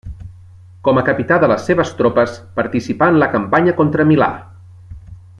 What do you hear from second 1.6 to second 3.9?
seves tropes, participa en la campanya